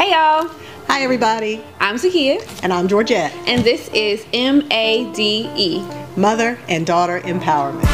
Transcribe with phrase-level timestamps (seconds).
[0.00, 0.48] Hey y'all,
[0.86, 5.86] Hi, everybody, I'm Zakia, and I'm Georgette, and this is M A D E.
[6.16, 7.84] Mother and Daughter Empowerment.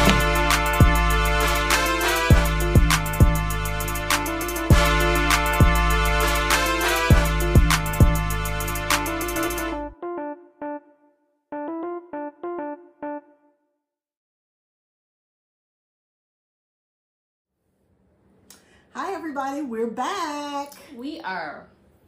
[18.93, 20.71] Hi, everybody, we're back.
[20.95, 21.67] We are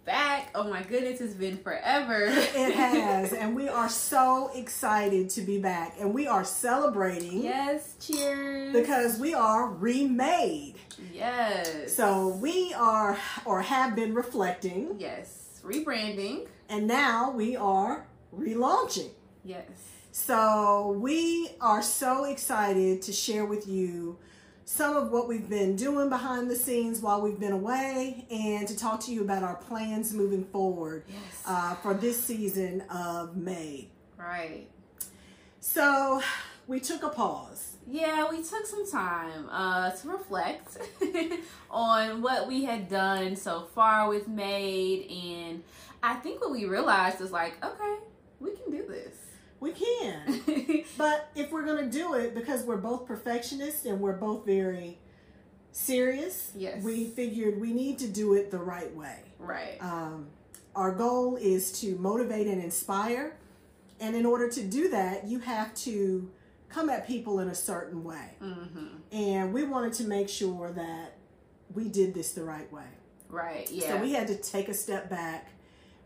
[0.09, 0.49] back.
[0.55, 2.23] Oh my goodness, it's been forever.
[2.25, 7.93] It has, and we are so excited to be back, and we are celebrating yes,
[7.99, 8.73] cheers.
[8.73, 10.77] because we are remade.
[11.13, 11.95] yes.
[11.95, 16.47] So we are or have been reflecting, yes, rebranding.
[16.69, 19.11] and now we are relaunching.
[19.43, 19.67] Yes.
[20.11, 24.17] So we are so excited to share with you
[24.71, 28.77] some of what we've been doing behind the scenes while we've been away and to
[28.77, 31.17] talk to you about our plans moving forward Yes.
[31.47, 33.89] uh, for this season of Made.
[34.15, 34.67] Right.
[35.59, 36.21] So
[36.67, 37.77] we took a pause.
[37.87, 40.77] Yeah, we took some time uh, to reflect
[41.71, 45.63] on what we had done so far with Made, and
[46.03, 47.95] I think what we realized is like, okay,
[48.39, 49.15] we can do this.
[49.59, 50.83] We can.
[50.97, 54.97] But if we're going to do it, because we're both perfectionists and we're both very
[55.71, 56.83] serious, Yes.
[56.83, 59.19] we figured we need to do it the right way.
[59.37, 59.77] right.
[59.81, 60.27] Um,
[60.75, 63.35] our goal is to motivate and inspire.
[63.99, 66.29] And in order to do that, you have to
[66.69, 68.35] come at people in a certain way.
[68.41, 68.85] mm-hmm.
[69.11, 71.15] And we wanted to make sure that
[71.73, 72.85] we did this the right way.
[73.29, 73.69] Right.
[73.71, 73.89] Yeah.
[73.89, 75.49] So we had to take a step back,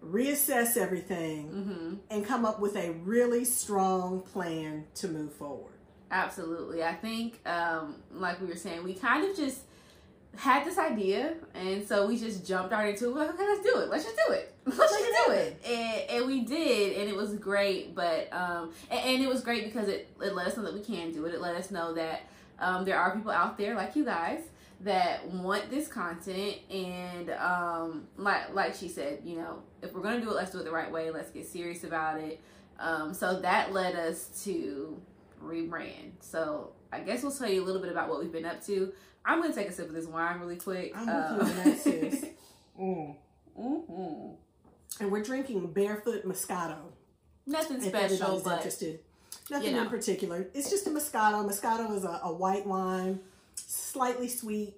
[0.06, 1.94] reassess everything, mm-hmm.
[2.10, 5.74] and come up with a really strong plan to move forward.
[6.12, 6.84] Absolutely.
[6.84, 9.62] I think, um, like we were saying, we kind of just
[10.36, 13.16] had this idea, and so we just jumped right into it.
[13.16, 13.90] Like, okay, let's do it.
[13.90, 14.50] Let's just do it.
[14.66, 15.62] Let's just do it.
[15.68, 17.94] And, and we did, and it was great.
[17.94, 20.80] But um, and, and it was great because it, it let us know that we
[20.80, 21.34] can do it.
[21.34, 24.40] It let us know that um, there are people out there like you guys
[24.84, 30.20] that want this content and um like like she said you know if we're gonna
[30.22, 32.40] do it let's do it the right way let's get serious about it
[32.80, 35.00] um so that led us to
[35.44, 38.64] rebrand so i guess we'll tell you a little bit about what we've been up
[38.66, 38.92] to
[39.26, 41.78] i'm gonna take a sip of this wine really quick I'm with you on that,
[41.80, 42.26] sis.
[42.80, 43.16] Mm.
[43.60, 44.36] Mhm.
[45.00, 46.78] And we're drinking Barefoot Moscato.
[47.46, 49.00] nothing if special but interested.
[49.52, 49.84] Nothing you know.
[49.84, 50.48] in particular.
[50.56, 51.46] It's just a Moscato.
[51.48, 53.20] Moscato is a, a white wine,
[53.74, 54.76] slightly sweet.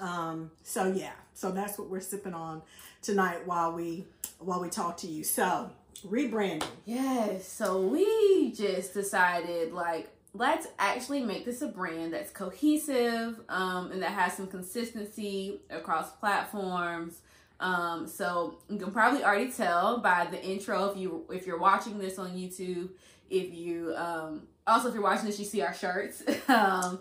[0.00, 2.62] Um, so yeah, so that's what we're sipping on
[3.02, 4.06] tonight while we
[4.38, 5.24] while we talk to you.
[5.24, 5.70] So
[6.04, 6.64] rebranding.
[6.84, 13.90] Yes, so we just decided like let's actually make this a brand that's cohesive um,
[13.90, 17.20] and that has some consistency across platforms.
[17.58, 21.98] Um, so you can probably already tell by the intro if you if you're watching
[21.98, 22.90] this on YouTube,
[23.30, 26.22] if you um, also if you're watching this, you see our shirts.
[26.48, 26.98] um.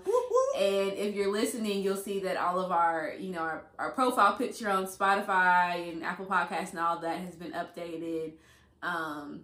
[0.56, 4.36] And if you're listening, you'll see that all of our, you know, our, our profile
[4.38, 8.34] picture on Spotify and Apple Podcasts and all that has been updated.
[8.82, 9.42] Um,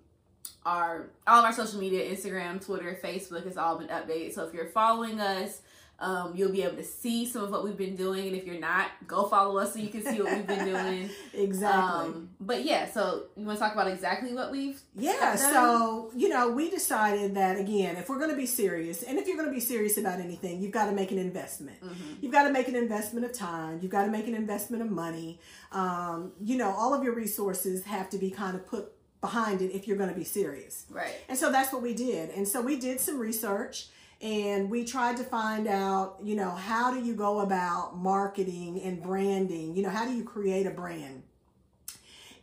[0.65, 4.33] our all of our social media, Instagram, Twitter, Facebook has all been updated.
[4.33, 5.61] So if you're following us,
[6.01, 8.27] um, you'll be able to see some of what we've been doing.
[8.27, 11.09] And if you're not, go follow us so you can see what we've been doing.
[11.33, 11.81] Exactly.
[11.81, 15.37] Um, but yeah, so you want to talk about exactly what we've Yeah, done?
[15.37, 19.27] so you know, we decided that again, if we're going to be serious, and if
[19.27, 21.79] you're going to be serious about anything, you've got to make an investment.
[21.81, 22.21] Mhm.
[22.21, 23.79] You've got to make an investment of time.
[23.81, 25.39] You've got to make an investment of money.
[25.71, 28.91] Um, you know, all of your resources have to be kind of put
[29.21, 30.85] behind it if you're going to be serious.
[30.89, 31.13] right.
[31.29, 32.31] And so that's what we did.
[32.31, 33.87] And so we did some research
[34.21, 39.01] and we tried to find out, you know, how do you go about marketing and
[39.01, 39.75] branding?
[39.75, 41.23] You know, how do you create a brand?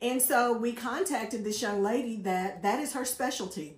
[0.03, 3.75] And so we contacted this young lady that that is her specialty.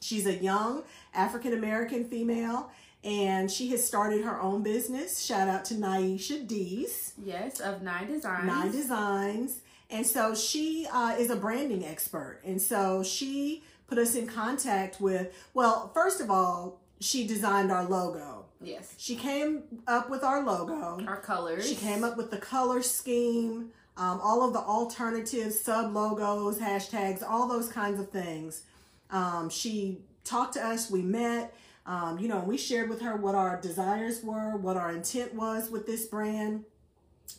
[0.00, 0.82] She's a young
[1.14, 2.70] African American female
[3.04, 5.24] and she has started her own business.
[5.24, 7.14] Shout out to Naisha Dees.
[7.22, 8.46] Yes, of nine designs.
[8.46, 9.60] Nine Designs.
[9.88, 12.40] And so she uh, is a branding expert.
[12.44, 17.84] And so she put us in contact with, well, first of all, she designed our
[17.84, 18.44] logo.
[18.62, 18.94] Yes.
[18.98, 21.04] She came up with our logo.
[21.06, 21.68] Our colors.
[21.68, 27.22] She came up with the color scheme, um, all of the alternative sub logos, hashtags,
[27.26, 28.62] all those kinds of things.
[29.10, 31.54] Um, she talked to us, we met,
[31.86, 35.70] um, you know, we shared with her what our desires were, what our intent was
[35.70, 36.64] with this brand,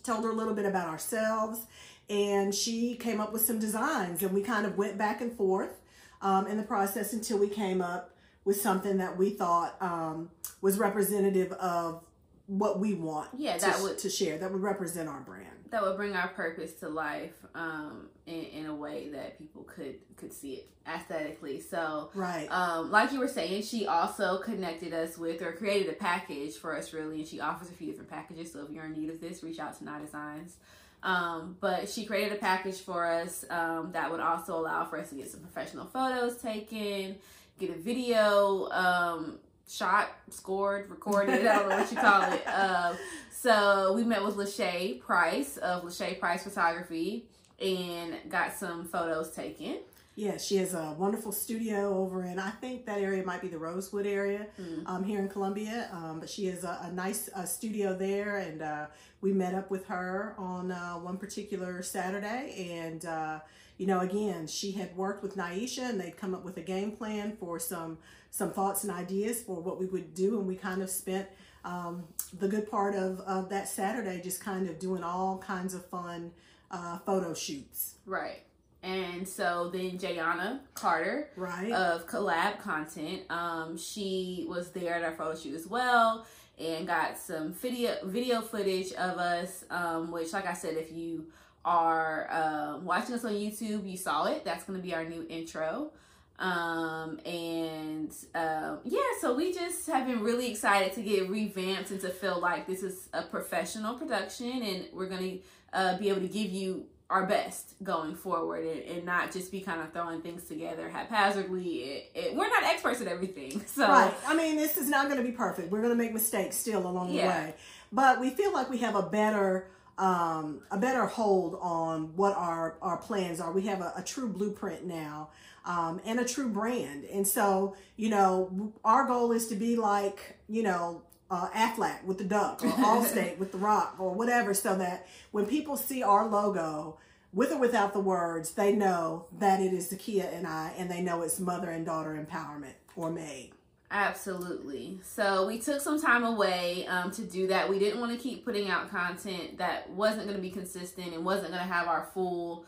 [0.04, 1.68] told her a little bit about ourselves,
[2.10, 5.80] and she came up with some designs, and we kind of went back and forth
[6.22, 8.11] um, in the process until we came up
[8.46, 10.30] with something that we thought um,
[10.62, 12.04] was representative of
[12.48, 15.82] what we want Yeah, to, that would- to share that would represent our brand that
[15.84, 20.34] would bring our purpose to life um, in, in a way that people could could
[20.34, 21.62] see it aesthetically.
[21.62, 22.48] So, Right.
[22.52, 26.76] um, like you were saying, she also connected us with or created a package for
[26.76, 28.52] us, really, and she offers a few different packages.
[28.52, 30.58] So, if you're in need of this, reach out to Not Designs.
[31.04, 35.10] Um, but she created a package for us um, that would also allow for us
[35.12, 37.16] to get some professional photos taken,
[37.62, 39.38] get a video um,
[39.70, 41.46] shot, scored, recorded.
[41.48, 42.44] I don't know what you call it.
[42.52, 42.98] Um,
[43.32, 47.26] so we met with Lachey Price of Lachey Price Photography
[47.60, 49.78] and got some photos taken.
[50.16, 53.58] Yeah, she has a wonderful studio over in, I think that area might be the
[53.58, 54.84] Rosewood area Mm.
[54.86, 55.90] um, here in Columbia.
[55.94, 58.86] Um, but she has a, a nice uh, studio there, and uh,
[59.22, 62.68] we met up with her on uh, one particular Saturday.
[62.84, 63.40] And, uh,
[63.78, 66.92] you know, again, she had worked with Naisha, and they'd come up with a game
[66.92, 67.98] plan for some
[68.34, 70.38] some thoughts and ideas for what we would do.
[70.40, 71.28] And we kind of spent
[71.66, 72.04] um,
[72.38, 76.32] the good part of, of that Saturday just kind of doing all kinds of fun
[76.70, 77.96] uh, photo shoots.
[78.06, 78.44] Right.
[78.84, 81.72] And so then Jayana Carter Right.
[81.72, 83.24] of collab content.
[83.30, 86.26] Um, she was there at our photo shoot as well
[86.60, 89.66] and got some video video footage of us.
[89.70, 91.28] Um, which, like I said, if you
[91.64, 94.44] are um, watching us on YouTube, you saw it.
[94.44, 95.92] That's going to be our new intro.
[96.40, 102.02] Um, and um, yeah, so we just have been really excited to get revamped and
[102.02, 105.40] to feel like this is a professional production, and we're going to
[105.78, 109.60] uh, be able to give you our best going forward and, and not just be
[109.62, 111.68] kind of throwing things together haphazardly.
[111.84, 113.64] It, it, we're not experts at everything.
[113.68, 114.14] So, Right.
[114.28, 115.72] I mean, this is not going to be perfect.
[115.72, 117.22] We're going to make mistakes still along Yeah.
[117.22, 117.56] the way,
[117.92, 119.68] but we feel like we have a better
[119.98, 123.52] um, a better hold on what our our plans are.
[123.52, 125.30] We have a, a true blueprint now.
[125.64, 127.04] Um, and a true brand.
[127.04, 132.20] And so, you know, our goal is to be like, you know, uh, Aflac with
[132.20, 136.28] the duck or Allstate with the rock or whatever, so that when people see our
[136.28, 137.00] logo,
[137.34, 141.02] with or without the words, they know that it is Zakia and I, and they
[141.02, 143.52] know it's mother and daughter empowerment or Made.
[143.90, 145.00] Absolutely.
[145.04, 147.70] So we took some time away um, to do that.
[147.70, 151.26] We didn't want to keep putting out content that wasn't going to be consistent and
[151.26, 152.66] wasn't going to have our full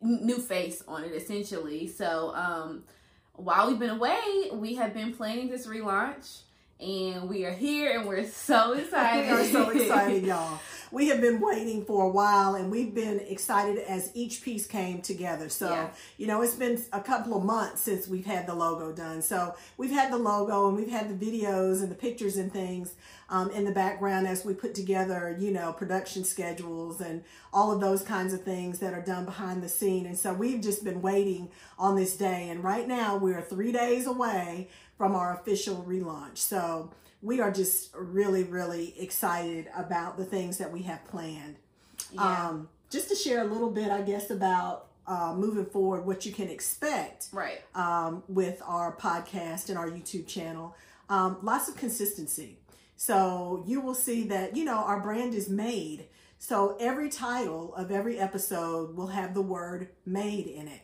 [0.00, 1.86] new face on it, essentially.
[1.86, 2.84] So um,
[3.34, 6.42] while we've been away, we have been planning this relaunch,
[6.84, 9.24] and we are here, and we're so excited.
[9.30, 10.58] We are so excited, y'all.
[10.92, 15.02] We have been waiting for a while and we've been excited as each piece came
[15.02, 15.48] together.
[15.48, 15.88] So, Yeah.
[16.18, 19.20] you know, it's been a couple of months since we've had the logo done.
[19.20, 22.94] So, we've had the logo and we've had the videos and the pictures and things
[23.28, 27.80] um, in the background as we put together, you know, production schedules and all of
[27.80, 30.06] those kinds of things that are done behind the scene.
[30.06, 32.48] And so, we've just been waiting on this day.
[32.50, 36.38] And right now, we're three days away from our official relaunch.
[36.38, 36.90] So,
[37.22, 41.56] we are just really, really excited about the things that we have planned.
[42.12, 42.48] Yeah.
[42.48, 46.32] Um, just to share a little bit, I guess, about uh, moving forward, what you
[46.32, 47.60] can expect right.
[47.74, 50.76] um, with our podcast and our YouTube channel.
[51.08, 52.58] Um, lots of consistency.
[52.96, 56.06] So you will see that, you know, our brand is made.
[56.38, 60.82] So every title of every episode will have the word made in it.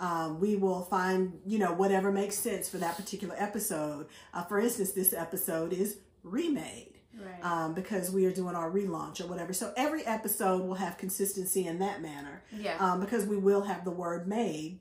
[0.00, 4.06] Um, we will find, you know, whatever makes sense for that particular episode.
[4.32, 7.44] Uh, for instance, this episode is remade Right.
[7.44, 9.52] um, because we are doing our relaunch or whatever.
[9.52, 12.76] So every episode will have consistency in that manner yeah.
[12.80, 14.80] um, because we will have the word made.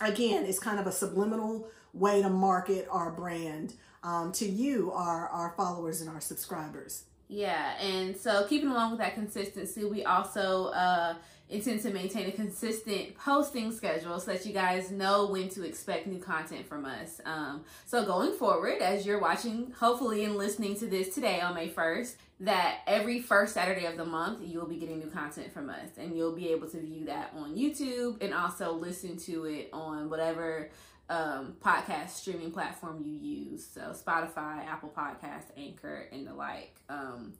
[0.00, 5.28] Again, it's kind of a subliminal way to market our brand um, to you, our,
[5.28, 7.04] our followers and our subscribers.
[7.28, 11.14] Yeah, and so keeping along with that consistency, we also uh,
[11.48, 16.06] intend to maintain a consistent posting schedule so that you guys know when to expect
[16.06, 17.20] new content from us.
[17.24, 21.70] Um, so going forward, as you're watching, hopefully, and listening to this today on May
[21.70, 25.90] 1st, that every first Saturday of the month, you'll be getting new content from us,
[25.96, 30.10] and you'll be able to view that on YouTube and also listen to it on
[30.10, 30.70] whatever
[31.12, 33.66] um, podcast streaming platform you use.
[33.66, 36.74] So Spotify, Apple Podcast, Anchor, and the like.
[36.88, 37.34] Um,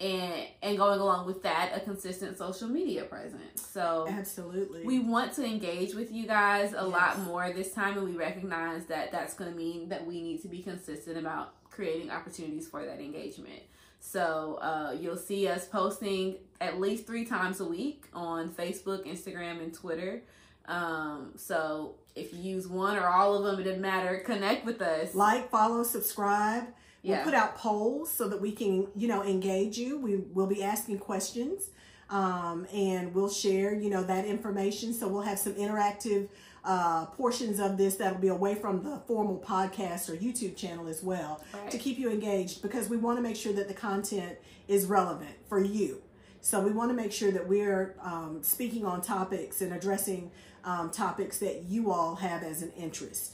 [0.00, 3.60] and and going along with that, a consistent social media presence.
[3.60, 4.84] So Absolutely.
[4.84, 8.86] we want to engage with you guys a lot more this time, and we recognize
[8.86, 12.84] that that's going to mean that we need to be consistent about creating opportunities for
[12.86, 13.62] that engagement.
[13.98, 19.60] So uh, you'll see us posting at least three times a week on Facebook, Instagram,
[19.60, 20.22] and Twitter.
[20.68, 24.18] Um, so if you use one or all of them, it doesn't matter.
[24.24, 25.14] Connect with us.
[25.14, 26.64] like, follow, subscribe.
[27.02, 27.24] We'll Yeah.
[27.24, 29.98] put out polls so that we can, you know, engage you.
[29.98, 31.70] We will be asking questions
[32.10, 34.92] um, and we'll share, you know, that information.
[34.92, 36.28] So we'll have some interactive
[36.64, 41.02] uh, portions of this that'll be away from the formal podcast or YouTube channel as
[41.02, 41.70] well Right.
[41.70, 45.30] to keep you engaged because we want to make sure that the content is relevant
[45.48, 46.02] for you.
[46.40, 50.30] So we want to make sure that we're um, speaking on topics and addressing
[50.64, 53.32] um, topics that you all have as an interest.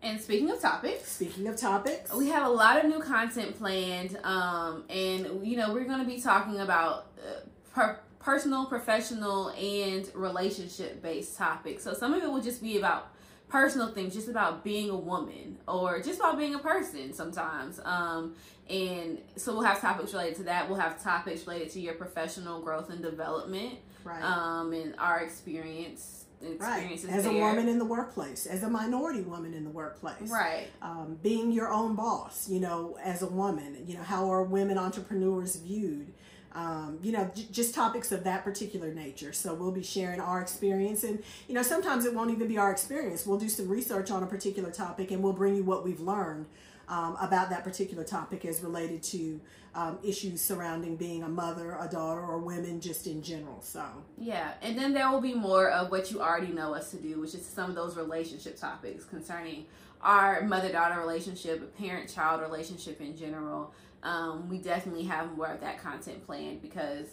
[0.00, 4.16] And speaking of topics, speaking of topics, we have a lot of new content planned,
[4.22, 7.40] um, and you know we're going to be talking about uh,
[7.74, 11.82] per- personal, professional, and relationship based topics.
[11.82, 13.10] So some of it will just be about
[13.48, 17.80] personal things, just about being a woman or just about being a person sometimes.
[17.84, 18.34] Um,
[18.68, 20.68] and so we'll have topics related to that.
[20.68, 24.22] We'll have topics related to your professional growth and development, right?
[24.22, 26.26] Um, and our experience
[26.58, 26.92] right.
[26.92, 27.32] as there.
[27.32, 30.68] a woman in the workplace, as a minority woman in the workplace, right?
[30.82, 34.78] Um, being your own boss, you know, as a woman, you know, how are women
[34.78, 36.12] entrepreneurs viewed?
[36.54, 39.32] Um, you know, j- just topics of that particular nature.
[39.32, 42.72] So we'll be sharing our experience, and you know, sometimes it won't even be our
[42.72, 43.26] experience.
[43.26, 46.46] We'll do some research on a particular topic, and we'll bring you what we've learned
[46.88, 49.40] um, about that particular topic as related to
[49.74, 53.60] um, issues surrounding being a mother, a daughter, or women just in general.
[53.60, 53.84] So,
[54.16, 54.52] yeah.
[54.62, 57.34] And then there will be more of what you already know us to do, which
[57.34, 59.66] is some of those relationship topics concerning
[60.00, 63.72] our mother daughter relationship, parent child relationship in general.
[64.02, 67.06] Um, we definitely have more of that content planned because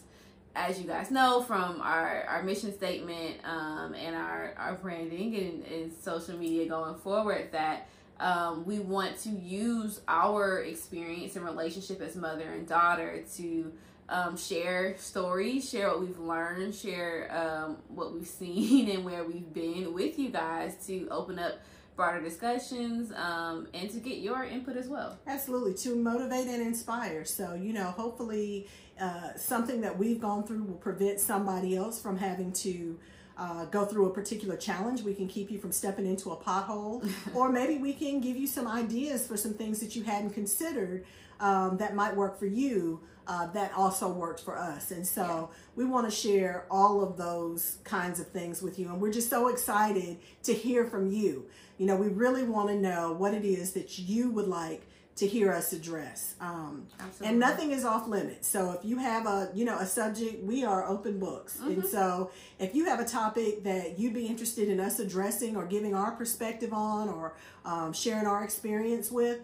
[0.55, 5.65] as you guys know from our, our mission statement um, and our, our branding and,
[5.65, 7.87] and social media going forward that
[8.19, 13.73] um, we want to use our experience and relationship as mother and daughter to
[14.07, 19.53] um, share stories, share what we've learned, share um, what we've seen and where we've
[19.53, 21.59] been with you guys to open up
[21.95, 25.17] broader discussions um, and to get your input as well.
[25.27, 27.25] Absolutely, to motivate and inspire.
[27.25, 28.67] So, you know, hopefully
[28.99, 32.97] uh, something that we've gone through will prevent somebody else from having to
[33.37, 35.01] uh, go through a particular challenge.
[35.01, 38.47] We can keep you from stepping into a pothole, or maybe we can give you
[38.47, 41.05] some ideas for some things that you hadn't considered
[41.39, 43.01] um, that might work for you.
[43.27, 44.91] Uh, that also worked for us.
[44.91, 45.57] And so yeah.
[45.75, 48.87] we want to share all of those kinds of things with you.
[48.87, 51.47] And we're just so excited to hear from you.
[51.79, 54.83] You know, we really want to know what it is that you would like
[55.15, 56.35] to hear us address.
[56.41, 56.87] Um,
[57.23, 58.47] and nothing is off limits.
[58.47, 61.57] So if you have a, you know, a subject, we are open books.
[61.57, 61.71] Mm-hmm.
[61.71, 65.65] And so if you have a topic that you'd be interested in us addressing or
[65.65, 69.39] giving our perspective on or um, sharing our experience with,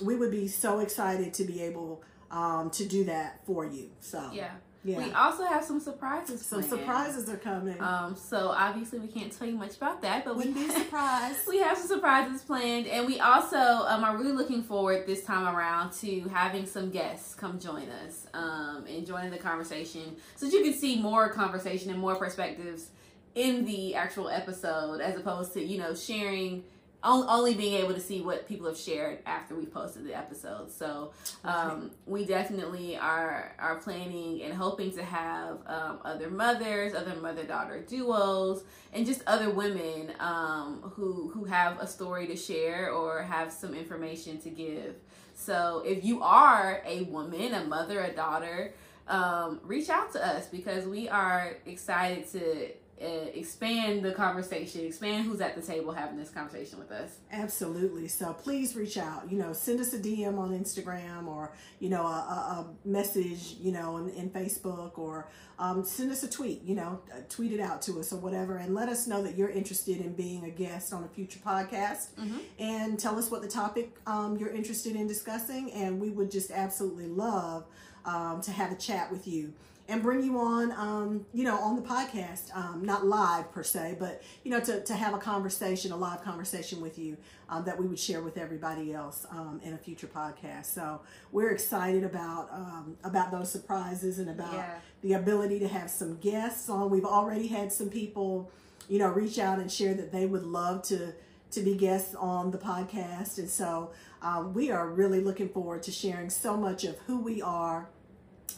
[0.00, 3.90] we would be so excited to be able um, to do that for you.
[4.00, 4.52] So yeah.
[4.84, 4.98] Yeah.
[4.98, 6.44] We also have some surprises.
[6.44, 6.70] Some planned.
[6.70, 7.80] surprises are coming.
[7.80, 11.38] Um, so obviously we can't tell you much about that, but Wouldn't we be surprised.
[11.48, 15.54] we have some surprises planned, and we also um, are really looking forward this time
[15.54, 20.52] around to having some guests come join us um, and join the conversation, so that
[20.52, 22.88] you can see more conversation and more perspectives
[23.36, 26.64] in the actual episode, as opposed to you know sharing
[27.04, 30.70] only being able to see what people have shared after we posted the episode.
[30.70, 31.12] So
[31.44, 37.44] um, we definitely are are planning and hoping to have um, other mothers, other mother
[37.44, 43.22] daughter duos, and just other women um, who who have a story to share or
[43.22, 44.94] have some information to give.
[45.34, 48.74] So if you are a woman, a mother, a daughter,
[49.08, 52.68] um, reach out to us because we are excited to
[53.02, 57.16] uh, expand the conversation, expand who's at the table having this conversation with us.
[57.32, 58.08] Absolutely.
[58.08, 59.30] So please reach out.
[59.30, 63.56] You know, send us a DM on Instagram or you know a, a message.
[63.60, 65.28] You know, in, in Facebook or
[65.58, 66.62] um, send us a tweet.
[66.62, 69.36] You know, uh, tweet it out to us or whatever, and let us know that
[69.36, 72.38] you're interested in being a guest on a future podcast, mm-hmm.
[72.58, 76.50] and tell us what the topic um, you're interested in discussing, and we would just
[76.50, 77.64] absolutely love
[78.04, 79.52] um, to have a chat with you
[79.92, 83.96] and bring you on, um, you know, on the podcast, um, not live per se,
[84.00, 87.18] but you know, to, to have a conversation, a live conversation with you
[87.50, 90.66] um, that we would share with everybody else um, in a future podcast.
[90.66, 94.78] So we're excited about um, about those surprises and about yeah.
[95.02, 96.88] the ability to have some guests on.
[96.88, 98.50] We've already had some people,
[98.88, 101.12] you know, reach out and share that they would love to
[101.50, 103.90] to be guests on the podcast, and so
[104.22, 107.90] um, we are really looking forward to sharing so much of who we are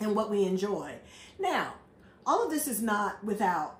[0.00, 0.94] and what we enjoy.
[1.38, 1.74] Now,
[2.26, 3.78] all of this is not without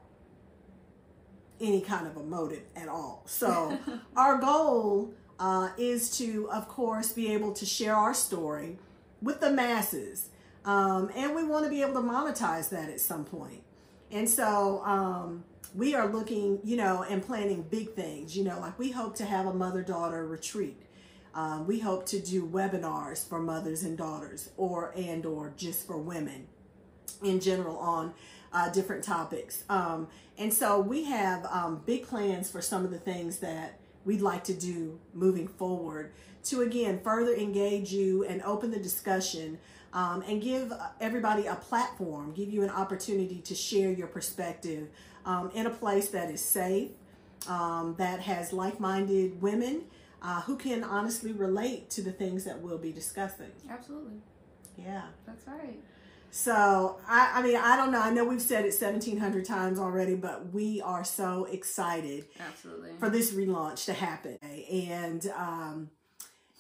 [1.61, 3.23] any kind of a motive at all.
[3.27, 3.79] So,
[4.17, 8.79] our goal uh, is to, of course, be able to share our story
[9.23, 10.29] with the masses.
[10.65, 13.63] Um, and we want to be able to monetize that at some point.
[14.11, 15.45] And so, um,
[15.75, 18.37] we are looking, you know, and planning big things.
[18.37, 20.81] You know, like we hope to have a mother daughter retreat.
[21.35, 25.99] Um, we hope to do webinars for mothers and daughters, or and or just for
[25.99, 26.47] women
[27.23, 28.15] in general on
[28.53, 29.65] uh, different topics.
[29.69, 34.21] Um, and so we have um, big plans for some of the things that we'd
[34.21, 36.13] like to do moving forward
[36.45, 39.59] to again further engage you and open the discussion
[39.93, 44.89] um, and give everybody a platform, give you an opportunity to share your perspective
[45.25, 46.91] um, in a place that is safe,
[47.49, 49.85] um, that has like minded women
[50.25, 53.51] uh, who can honestly relate to the things that we'll be discussing.
[53.69, 54.15] Absolutely.
[54.79, 55.03] Yeah.
[55.27, 55.79] That's right.
[56.31, 58.01] So, I, I mean, I don't know.
[58.01, 62.93] I know we've said it 1,700 times already, but we are so excited Absolutely.
[62.99, 64.39] for this relaunch to happen.
[64.43, 65.91] And, um,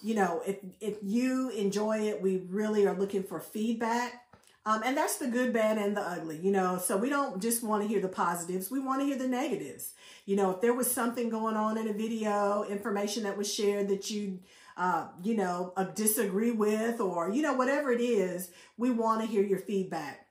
[0.01, 4.25] you know, if, if you enjoy it, we really are looking for feedback.
[4.67, 6.79] Um, and that's the good, bad, and the ugly, you know.
[6.79, 9.94] So we don't just want to hear the positives, we want to hear the negatives.
[10.27, 13.89] You know, if there was something going on in a video, information that was shared
[13.89, 14.41] that you,
[14.77, 19.27] uh, you know, uh, disagree with, or, you know, whatever it is, we want to
[19.27, 20.27] hear your feedback.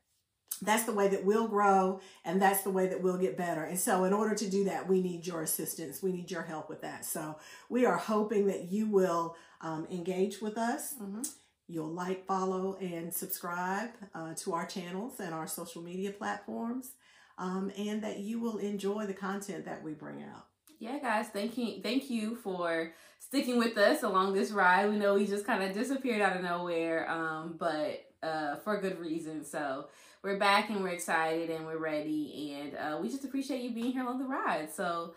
[0.62, 3.64] That's the way that we'll grow, and that's the way that we'll get better.
[3.64, 6.02] And so, in order to do that, we need your assistance.
[6.02, 7.06] We need your help with that.
[7.06, 7.38] So,
[7.70, 10.94] we are hoping that you will um, engage with us.
[11.02, 11.24] Mm-hmm.
[11.68, 16.92] You'll like, follow, and subscribe uh, to our channels and our social media platforms,
[17.38, 20.46] um, and that you will enjoy the content that we bring out.
[20.80, 24.90] Yeah, guys, thank you, thank you for sticking with us along this ride.
[24.90, 29.00] We know we just kind of disappeared out of nowhere, um, but uh, for good
[29.00, 29.46] reason.
[29.46, 29.88] So
[30.24, 33.92] we're back and we're excited and we're ready, and uh, we just appreciate you being
[33.92, 34.74] here along the ride.
[34.74, 35.14] So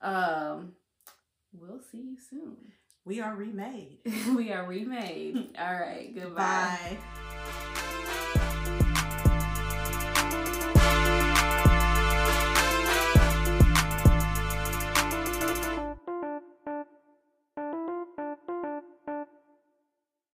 [0.00, 0.72] um,
[1.52, 2.56] we'll see you soon.
[3.04, 3.98] We are remade.
[4.36, 5.56] we are remade.
[5.58, 6.14] All right.
[6.14, 6.96] Goodbye.
[8.34, 8.38] Bye.